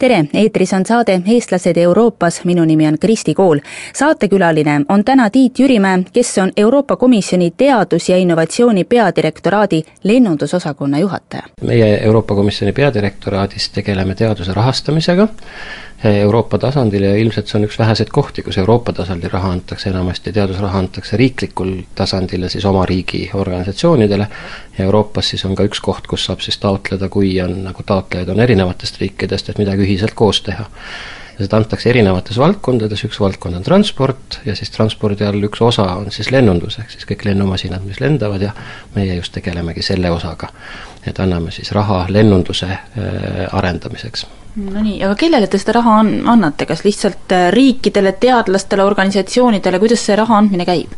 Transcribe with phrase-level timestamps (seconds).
[0.00, 3.58] tere, eetris on saade Eestlased Euroopas, minu nimi on Kristi Kool.
[3.94, 11.42] saatekülaline on täna Tiit Jürimäe, kes on Euroopa Komisjoni teadus- ja innovatsiooni peadirektoraadi lennundusosakonna juhataja.
[11.62, 15.28] meie Euroopa Komisjoni peadirektoraadis tegeleme teaduse rahastamisega
[16.04, 20.32] Euroopa tasandil ja ilmselt see on üks väheseid kohti, kus Euroopa tasandil raha antakse, enamasti
[20.32, 24.28] teadusraha antakse riiklikul tasandil ja siis oma riigi organisatsioonidele,
[24.78, 28.28] ja Euroopas siis on ka üks koht, kus saab siis taotleda, kui on, nagu taotlejaid
[28.28, 30.68] on erinevatest riikidest, et midagi ühiselt koos teha.
[31.38, 35.90] ja seda antakse erinevates valdkondades, üks valdkond on transport ja siis transpordi all üks osa
[35.96, 38.52] on siis lennundus, ehk siis kõik lennumasinad, mis lendavad ja
[38.94, 40.52] meie just tegelemegi selle osaga.
[41.06, 46.14] et anname siis raha lennunduse äh, arendamiseks no nii, aga kellele te seda raha an-,
[46.32, 50.94] annate, kas lihtsalt äh, riikidele, teadlastele, organisatsioonidele, kuidas see raha andmine käib?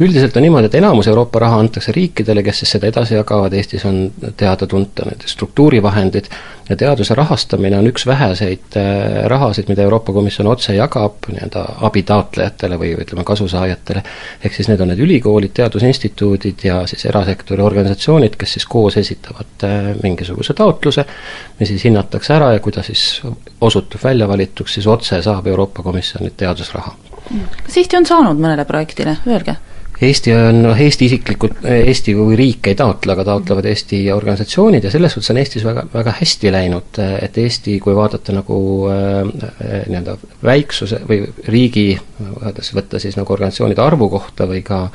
[0.00, 3.84] üldiselt on niimoodi, et enamus Euroopa raha antakse riikidele, kes siis seda edasi jagavad, Eestis
[3.88, 4.02] on
[4.36, 6.30] teada-tunta need struktuurivahendid,
[6.70, 12.78] ja teaduse rahastamine on üks väheseid äh, rahasid, mida Euroopa Komisjon otse jagab nii-öelda abitaotlejatele
[12.78, 14.02] või ütleme, kasusaajatele,
[14.44, 19.66] ehk siis need on need ülikoolid, teadusinstituudid ja siis erasektori organisatsioonid, kes siis koos esitavad
[19.66, 21.04] äh, mingisuguse taotluse,
[21.58, 23.22] mis siis hinnatakse ära ja kui ta siis
[23.60, 26.94] osutub välja valituks, siis otse saab Euroopa Komisjonilt teadusraha.
[27.64, 29.58] kas Eesti on saanud mõnele projektile, öelge
[30.02, 34.92] Eesti on, noh Eesti isiklikult, Eesti kui riik ei taotle, aga taotlevad Eesti organisatsioonid ja
[34.92, 39.18] selles suhtes on Eestis väga, väga hästi läinud, et Eesti, kui vaadata nagu äh,
[39.90, 41.20] nii-öelda väiksuse või
[41.52, 41.90] riigi,
[42.30, 44.86] öeldes võtta siis nagu organisatsioonide arvu kohta või ka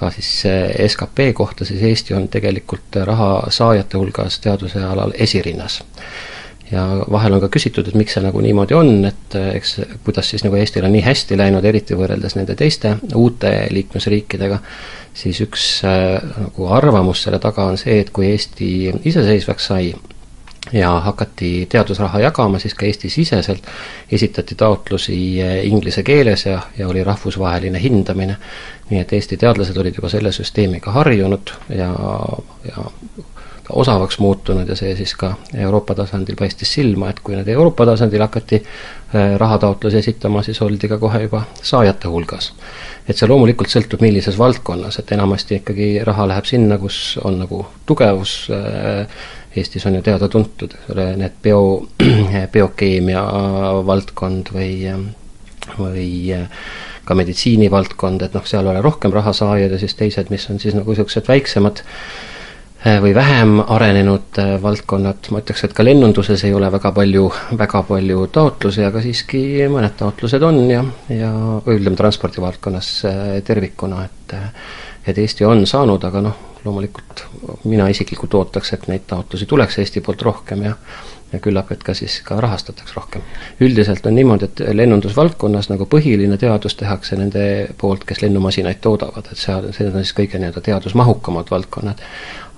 [0.00, 5.82] ka siis äh, skp kohta, siis Eesti on tegelikult raha saajate hulgas teaduse alal esirinnas
[6.72, 10.30] ja vahel on ka küsitud, et miks see nagu niimoodi on, et eh, eks kuidas
[10.30, 14.60] siis nagu Eestil on nii hästi läinud, eriti võrreldes nende teiste uute liikmesriikidega,
[15.14, 18.70] siis üks äh, nagu arvamus selle taga on see, et kui Eesti
[19.10, 19.92] iseseisvaks sai
[20.72, 23.66] ja hakati teadusraha jagama, siis ka Eesti-siseselt
[24.12, 28.36] esitati taotlusi eh, inglise keeles ja, ja oli rahvusvaheline hindamine,
[28.90, 31.90] nii et Eesti teadlased olid juba selle süsteemiga harjunud ja,
[32.68, 32.86] ja
[33.72, 38.22] osavaks muutunud ja see siis ka Euroopa tasandil paistis silma, et kui nüüd Euroopa tasandil
[38.22, 42.52] hakati äh, rahataotlusi esitama, siis oldi ka kohe juba saajate hulgas.
[43.08, 47.64] et see loomulikult sõltub, millises valdkonnas, et enamasti ikkagi raha läheb sinna, kus on nagu
[47.86, 49.20] tugevus, äh,
[49.56, 50.76] Eestis on ju teada-tuntud,
[51.18, 51.88] need bio,
[52.54, 53.22] biokeemia
[53.86, 54.86] valdkond või,
[55.74, 56.06] või
[57.04, 60.78] ka meditsiinivaldkond, et noh, seal ole rohkem raha saajaid ja siis teised, mis on siis
[60.78, 62.29] nagu niisugused väiksemad Äh,
[62.84, 67.26] või vähem arenenud äh, valdkonnad, ma ütleks, et ka lennunduses ei ole väga palju,
[67.58, 74.38] väga palju taotlusi, aga siiski mõned taotlused on ja, ja ütleme, transpordivaldkonnas äh, tervikuna, et
[75.08, 77.22] et Eesti on saanud, aga noh, loomulikult
[77.64, 80.76] mina isiklikult ootaks, et neid taotlusi tuleks Eesti poolt rohkem ja
[81.32, 83.22] ja küllap, et ka siis ka rahastataks rohkem.
[83.60, 87.44] üldiselt on niimoodi, et lennundusvaldkonnas nagu põhiline teadus tehakse nende
[87.78, 92.02] poolt, kes lennumasinaid toodavad, et seal, need on siis kõige nii-öelda teadusmahukamad valdkonnad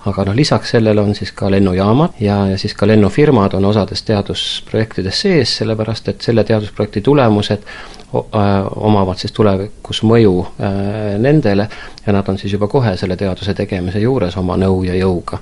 [0.05, 4.03] aga noh, lisaks sellele on siis ka lennujaamad ja, ja siis ka lennufirmad on osades
[4.03, 7.67] teadusprojektides sees, sellepärast et selle teadusprojekti tulemused
[8.13, 10.65] omavad siis tulevikus mõju äh,
[11.21, 11.67] nendele
[12.05, 15.39] ja nad on siis juba kohe selle teaduse tegemise juures oma nõu ja jõuga.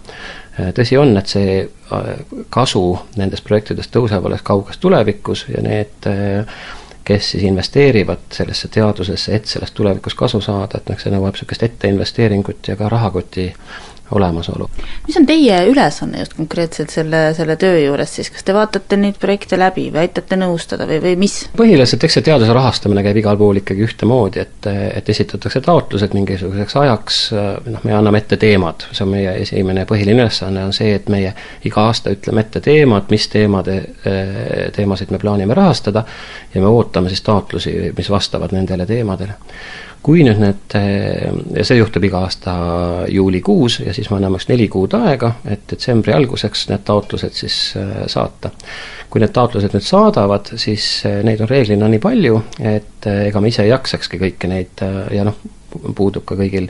[0.76, 1.58] tõsi on, et see
[2.50, 2.84] kasu
[3.18, 6.08] nendest projektidest tõuseb alles kauges tulevikus ja need
[7.04, 11.64] kes siis investeerivad sellesse teadusesse, et sellest tulevikus kasu saada, et noh, see nõuab niisugust
[11.66, 13.48] etteinvesteeringut ja ka rahakoti
[14.12, 14.70] olemasolu.
[15.08, 19.20] mis on teie ülesanne just konkreetselt selle, selle töö juures siis, kas te vaatate neid
[19.22, 21.38] projekte läbi või aitate nõustada või, või mis?
[21.58, 24.70] põhiliselt eks see teaduse rahastamine käib igal pool ikkagi ühtemoodi, et,
[25.02, 27.22] et esitatakse taotlused mingisuguseks ajaks,
[27.68, 31.34] noh, me anname ette teemad, see on meie esimene põhiline ülesanne, on see, et meie
[31.68, 33.78] iga aasta ütleme ette teemad, mis teemade,
[34.76, 36.06] teemasid me plaanime rahastada
[36.54, 39.40] ja me ootame siis taotlusi, mis vastavad nendele teemadele
[40.02, 42.54] kui nüüd need, eh, ja see juhtub iga aasta
[43.12, 47.60] juulikuus ja siis me anname üks neli kuud aega, et detsembri alguseks need taotlused siis
[47.78, 48.52] eh, saata.
[49.12, 52.42] kui need taotlused nüüd saadavad, siis eh, neid on reeglina nii palju,
[52.74, 55.38] et ega me ise ei jaksakski kõiki neid ja noh,
[55.96, 56.70] puudub ka kõigil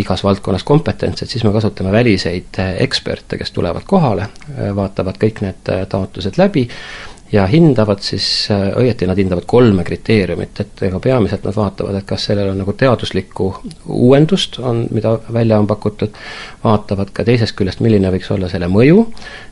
[0.00, 4.24] igas valdkonnas kompetents, et siis me kasutame väliseid eksperte, kes tulevad kohale,
[4.74, 6.64] vaatavad kõik need taotlused läbi
[7.32, 12.26] ja hindavad siis, õieti nad hindavad kolme kriteeriumit, et ega peamiselt nad vaatavad, et kas
[12.30, 13.48] sellel on nagu teaduslikku
[13.86, 16.16] uuendust, on, mida välja on pakutud,
[16.64, 19.04] vaatavad ka teisest küljest, milline võiks olla selle mõju,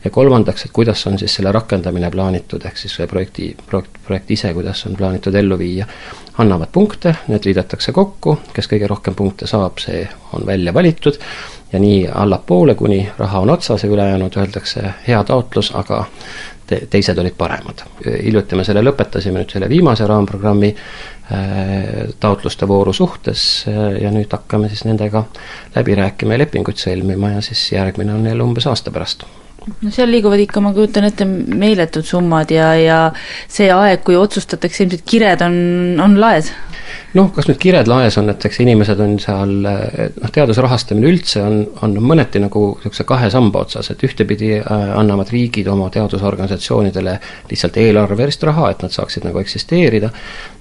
[0.05, 4.53] ja kolmandaks, et kuidas on siis selle rakendamine plaanitud, ehk siis projekti, projekt, projekt ise,
[4.57, 5.87] kuidas on plaanitud ellu viia.
[6.39, 11.19] annavad punkte, need liidetakse kokku, kes kõige rohkem punkte saab, see on välja valitud
[11.73, 16.05] ja nii allapoole, kuni raha on otsas ja ülejäänud öeldakse hea taotlus, aga
[16.69, 17.85] te-, teised olid paremad.
[18.05, 24.33] hiljuti me selle lõpetasime nüüd selle viimase raamprogrammi äh, taotluste vooru suhtes äh, ja nüüd
[24.33, 25.25] hakkame siis nendega
[25.77, 29.27] läbi rääkima ja lepinguid sõlmima ja siis järgmine on jälle umbes aasta pärast
[29.83, 32.99] no seal liiguvad ikka, ma kujutan ette, meeletud summad ja, ja
[33.51, 35.59] see aeg, kui otsustatakse, ilmselt kired on,
[36.05, 36.53] on laes
[37.17, 41.43] noh, kas nüüd kired laes on, et eks inimesed on seal, noh, teaduse rahastamine üldse
[41.45, 47.19] on, on mõneti nagu niisuguse kahe samba otsas, et ühtepidi äh, annavad riigid oma teadusorganisatsioonidele
[47.51, 50.13] lihtsalt eelarvelist raha, et nad saaksid nagu eksisteerida,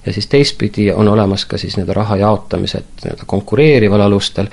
[0.06, 4.48] ja siis teistpidi on olemas ka siis nii-öelda raha jaotamised nii-öelda konkureerival alustel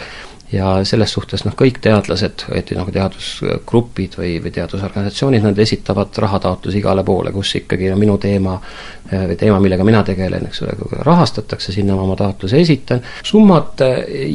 [0.51, 6.80] ja selles suhtes noh, kõik teadlased, õieti nagu teadusgrupid või, või teadusorganisatsioonid, nad esitavad rahataotlusi
[6.81, 10.75] igale poole, kus ikkagi no, minu teema äh, või teema, millega mina tegelen, eks ole,
[11.07, 13.01] rahastatakse, sinna ma oma taotluse esitan.
[13.25, 13.81] summad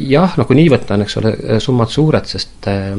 [0.09, 2.91] jah, no kui nii võtta, on eks ole, summad suured, sest äh,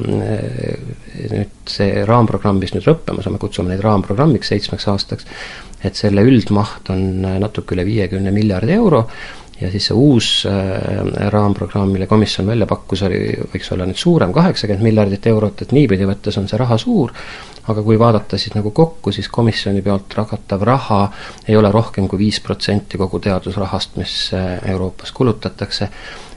[1.35, 5.29] nüüd see raamprogramm, mis nüüd lõppemas on, me kutsume neid raamprogrammiks seitsmeks aastaks,
[5.85, 9.05] et selle üldmaht on natuke üle viiekümne miljardi euro
[9.61, 13.21] ja siis see uus äh, raamprogramm, mille komisjon välja pakkus, oli,
[13.53, 17.13] võiks olla nüüd suurem, kaheksakümmend miljardit eurot, et niipidi võttes on see raha suur,
[17.69, 21.05] aga kui vaadata siis nagu kokku, siis komisjoni pealt jagatav raha
[21.47, 25.91] ei ole rohkem kui viis protsenti kogu teadusrahast, mis äh, Euroopas kulutatakse,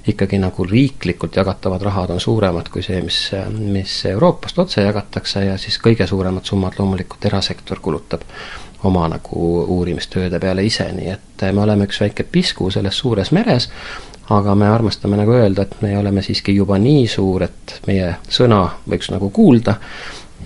[0.06, 3.18] ikkagi nagu riiklikult jagatavad rahad on suuremad kui see, mis,
[3.58, 8.22] mis Euroopast otse jagatakse ja siis kõige suuremad summad loomulikult erasektor kulutab
[8.84, 9.46] oma nagu
[9.78, 13.70] uurimistööde peale ise, nii et me oleme üks väike pisku selles suures meres,
[14.30, 18.62] aga me armastame nagu öelda, et me oleme siiski juba nii suur, et meie sõna
[18.90, 19.78] võiks nagu kuulda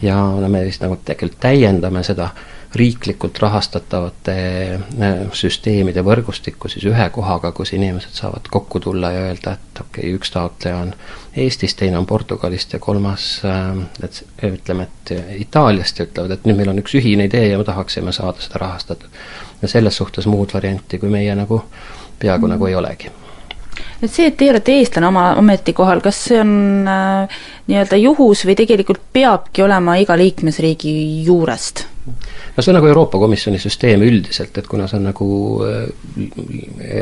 [0.02, 2.30] ja me vist nagu tegelikult täiendame seda
[2.76, 4.34] riiklikult rahastatavate
[4.74, 10.04] äh, süsteemide võrgustikku siis ühe kohaga, kus inimesed saavad kokku tulla ja öelda, et okei
[10.04, 10.94] okay,, üks taotleja on
[11.40, 14.22] Eestist, teine on Portugalist ja kolmas äh, et
[14.52, 18.14] ütleme, et Itaaliast ja ütlevad, et nüüd meil on üks ühine idee ja me tahaksime
[18.14, 19.10] saada seda rahastatud.
[19.62, 21.64] ja selles suhtes muud varianti kui meie nagu
[22.20, 22.54] peaaegu mm.
[22.54, 23.12] nagu ei olegi
[24.04, 28.56] et see, et teie olete eestlane oma ametikohal, kas see on äh, nii-öelda juhus või
[28.60, 30.94] tegelikult peabki olema iga liikmesriigi
[31.26, 31.88] juurest?
[32.10, 35.30] No see on nagu Euroopa Komisjoni süsteem üldiselt, et kuna see on nagu
[35.66, 35.88] äh,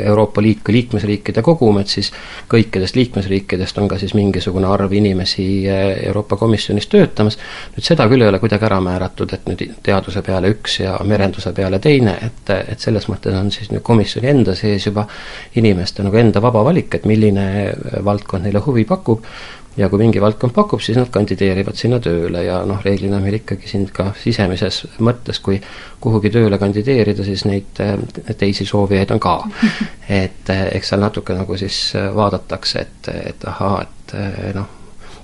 [0.04, 2.10] Euroopa Liitu liikmesriikide kogum, et siis
[2.50, 7.38] kõikidest liikmesriikidest on ka siis mingisugune arv inimesi äh, Euroopa Komisjonis töötamas,
[7.76, 11.52] nüüd seda küll ei ole kuidagi ära määratud, et nüüd teaduse peale üks ja merenduse
[11.56, 15.06] peale teine, et, et selles mõttes on siis nüüd komisjoni enda sees juba
[15.58, 17.48] inimeste nagu enda vaba valik, et milline
[18.04, 19.24] valdkond neile huvi pakub,
[19.78, 23.70] ja kui mingi valdkond pakub, siis nad kandideerivad sinna tööle ja noh, reeglina meil ikkagi
[23.70, 25.60] siin ka sisemises mõttes, kui
[26.02, 27.94] kuhugi tööle kandideerida, siis neid äh,
[28.38, 29.36] teisi soovijaid on ka.
[30.22, 34.68] et äh, eks seal natuke nagu siis äh, vaadatakse, et, et ahaa, et noh,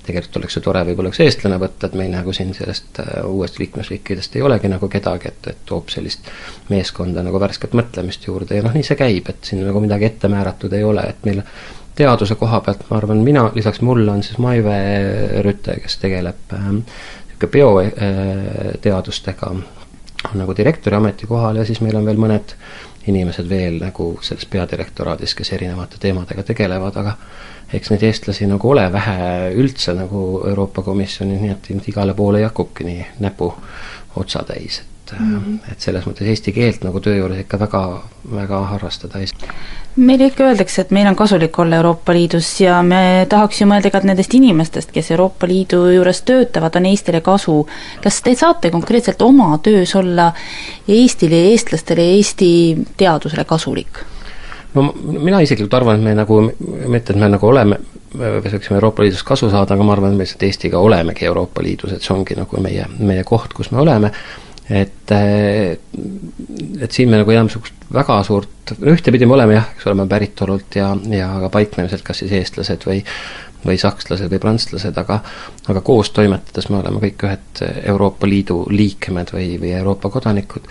[0.04, 4.36] tegelikult oleks ju tore võib-olla üks eestlane võtta, et meil nagu siin sellest uuest liikmesriikidest
[4.36, 6.28] ei olegi nagu kedagi, et, et toob sellist
[6.68, 10.28] meeskonda nagu värsket mõtlemist juurde ja noh, nii see käib, et siin nagu midagi ette
[10.28, 11.40] määratud ei ole, et meil
[11.94, 14.79] teaduse koha pealt ma arvan, mina, lisaks mulle on siis Maive
[15.46, 19.84] Rüte, kes tegeleb niisugune äh, bioteadustega äh,,
[20.32, 22.55] on nagu direktori ametikohal ja siis meil on veel mõned
[23.06, 27.17] inimesed veel nagu selles peadirektoraadis, kes erinevate teemadega tegelevad, aga
[27.74, 32.86] eks neid eestlasi nagu ole vähe üldse nagu Euroopa Komisjonis, nii et igale poole jakubki
[32.89, 33.51] nii näpu
[34.17, 35.72] otsatäis, et mm, -hmm.
[35.72, 37.84] et selles mõttes eesti keelt nagu töö juures ikka väga,
[38.34, 39.54] väga harrastada ei saa
[39.96, 43.92] meile ikka öeldakse, et meil on kasulik olla Euroopa Liidus ja me tahaks ju mõelda
[43.92, 47.66] ka, et nendest inimestest, kes Euroopa Liidu juures töötavad, on Eestile kasu.
[48.02, 50.32] kas te saate konkreetselt oma töös olla
[50.88, 52.50] Eestile, eestlastele Eesti
[52.96, 54.02] teadusele kasulik?
[54.74, 56.40] no mina isiklikult arvan, et me nagu,
[56.88, 57.78] mitte et me nagu oleme,
[58.18, 61.62] me saaksime Euroopa Liidust kasu saada, aga ma arvan, et me lihtsalt Eestiga olemegi Euroopa
[61.62, 64.10] Liidus, et see ongi nagu meie, meie koht, kus me oleme
[64.70, 65.12] et,
[66.80, 69.98] et siin me nagu jääme niisugust väga suurt, no ühtepidi me oleme jah, eks ole,
[70.00, 73.02] me päritolult ja, ja ka paiknemiselt kas siis eestlased või
[73.64, 75.22] või sakslased või prantslased, aga
[75.72, 80.68] aga koos toimetades me oleme kõik ühed Euroopa Liidu liikmed või, või Euroopa kodanikud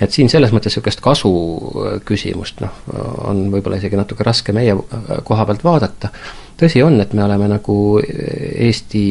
[0.00, 1.30] et siin selles mõttes niisugust kasu
[2.08, 2.80] küsimust noh,
[3.30, 4.74] on võib-olla isegi natuke raske meie
[5.24, 6.10] koha pealt vaadata,
[6.60, 9.06] tõsi on, et me oleme nagu Eesti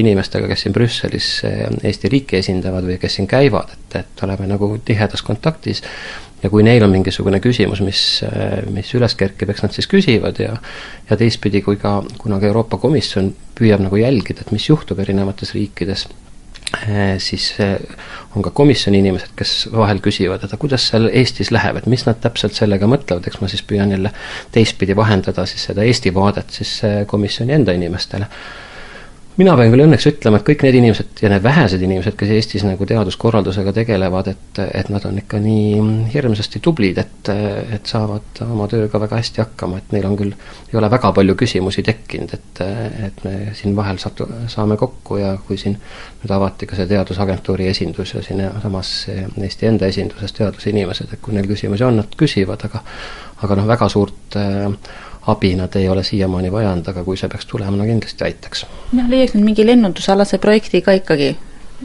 [0.00, 4.74] inimestega, kes siin Brüsselis Eesti riiki esindavad või kes siin käivad, et, et oleme nagu
[4.84, 5.84] tihedas kontaktis.
[6.44, 8.00] Ja kui neil on mingisugune küsimus, mis,
[8.68, 10.58] mis üles kerkib, eks nad siis küsivad ja
[11.08, 15.54] ja teistpidi, kui ka, kuna ka Euroopa Komisjon püüab nagu jälgida, et mis juhtub erinevates
[15.56, 16.04] riikides,
[17.22, 17.76] siis eh,
[18.36, 22.20] on ka komisjoni inimesed, kes vahel küsivad, et kuidas seal Eestis läheb, et mis nad
[22.22, 24.12] täpselt sellega mõtlevad, eks ma siis püüan jälle
[24.54, 28.30] teistpidi vahendada siis seda Eesti vaadet siis eh, komisjoni enda inimestele
[29.40, 32.64] mina pean küll õnneks ütlema, et kõik need inimesed ja need vähesed inimesed, kes Eestis
[32.66, 35.80] nagu teaduskorraldusega tegelevad, et, et nad on ikka nii
[36.12, 37.30] hirmsasti tublid, et,
[37.74, 40.36] et saavad oma tööga väga hästi hakkama, et neil on küll,
[40.70, 42.62] ei ole väga palju küsimusi tekkinud, et,
[43.08, 45.76] et me siin vahel satu-, saame kokku ja kui siin
[46.22, 51.50] nüüd avati ka see Teadusagentuuri esindus ja siinsamas Eesti enda esinduses teadusinimesed, et kui neil
[51.50, 52.84] küsimusi on, nad küsivad, aga
[53.44, 54.70] aga noh, väga suurt äh,
[55.26, 58.66] abi nad ei ole siiamaani vajanud, aga kui see peaks tulema, no kindlasti aitaks.
[58.92, 61.34] jah, leiaks nüüd mingi lennundusalase projekti ka ikkagi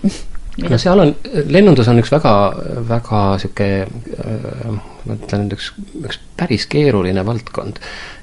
[0.69, 1.15] no seal on,
[1.47, 2.33] lennundus on üks väga,
[2.89, 5.71] väga niisugune äh, ma ütlen üks,
[6.03, 7.79] üks päris keeruline valdkond.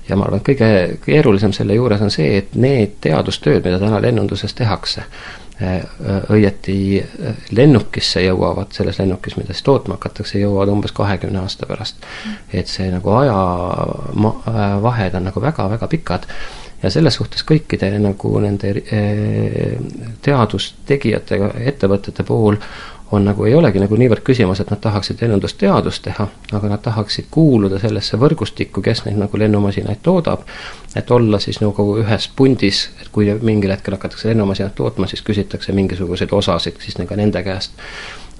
[0.08, 0.70] Ja ma arvan, et kõige
[1.04, 5.06] keerulisem selle juures on see, et need teadustööd, mida täna lennunduses tehakse,
[5.62, 5.80] Äh,
[6.28, 11.96] õieti äh, lennukisse jõuavad, selles lennukis, mida siis tootma hakatakse, jõuavad umbes kahekümne aasta pärast.
[12.52, 14.36] et see nagu ajavahed
[15.14, 16.28] äh, on nagu väga-väga pikad
[16.82, 18.74] ja selles suhtes kõikide nagu nende
[20.28, 21.40] teadustegijate,
[21.72, 22.60] ettevõtete puhul
[23.12, 26.26] on nagu, ei olegi nagu niivõrd küsimus, et nad tahaksid lennundusteadust teha,
[26.58, 30.42] aga nad tahaksid kuuluda sellesse võrgustikku, kes neid nagu lennumasinaid toodab,
[30.98, 35.74] et olla siis nagu ühes pundis, et kui mingil hetkel hakatakse lennumasinat tootma, siis küsitakse
[35.76, 37.78] mingisuguseid osasid siis ka nende käest.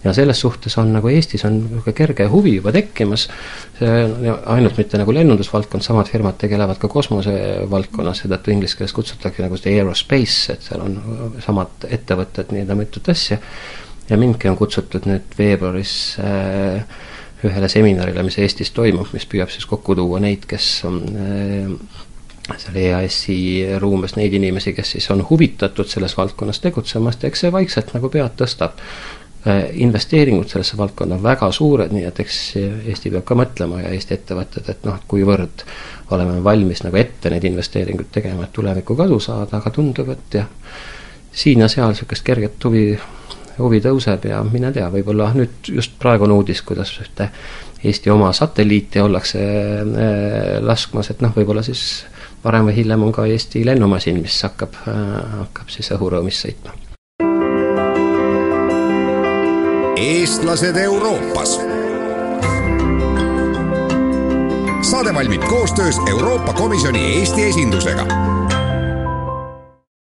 [0.05, 3.25] Ja selles suhtes on nagu Eestis on niisugune kerge huvi juba tekkimas,
[4.47, 9.73] ainult mitte nagu lennundusvaldkond, samad firmad tegelevad ka kosmosevaldkonnas, seetõttu inglise keeles kutsutakse nagu seda
[9.75, 11.01] aerospace, et seal on
[11.43, 13.41] samad ettevõtted, nii-öelda mitut asja
[14.11, 16.97] ja mindki on kutsutud nüüd veebruaris äh,
[17.47, 21.99] ühele seminarile, mis Eestis toimub, mis püüab siis kokku tuua neid, kes on äh,
[22.55, 23.39] seal EAS-i
[23.83, 28.11] ruumes neid inimesi, kes siis on huvitatud selles valdkonnas tegutsemast ja eks see vaikselt nagu
[28.13, 29.67] pead tõstab äh,.
[29.83, 34.15] investeeringud sellesse valdkonda on väga suured, nii et eks Eesti peab ka mõtlema ja Eesti
[34.21, 35.67] ettevõtted, et noh, kuivõrd
[36.15, 40.49] oleme valmis nagu ette neid investeeringuid tegema, et tulevikku kasu saada, aga tundub, et jah,
[41.37, 42.89] siin ja seal niisugust kerget huvi
[43.59, 47.31] huvi tõuseb ja mine tea, võib-olla nüüd just praegu on uudis, kuidas ühte
[47.87, 52.07] Eesti oma satelliiti ollakse äh, laskmas, et noh, võib-olla siis
[52.45, 55.07] varem või hiljem on ka Eesti lennumasin, mis hakkab, äh,
[55.43, 56.77] hakkab siis õhurõõmis sõitma.
[59.97, 61.59] eestlased Euroopas.
[64.87, 68.36] saade valmib koostöös Euroopa Komisjoni Eesti esindusega